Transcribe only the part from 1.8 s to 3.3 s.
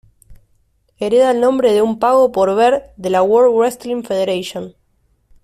un pago-por-ver de la